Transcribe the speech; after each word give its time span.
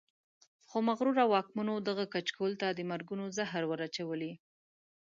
خو 0.67 0.77
مغرورو 0.89 1.23
واکمنو 1.33 1.73
دغه 1.87 2.05
کچکول 2.13 2.53
ته 2.61 2.67
د 2.71 2.79
مرګونو 2.91 3.25
زهر 3.37 3.63
ور 3.67 3.79
اچولي. 3.87 4.33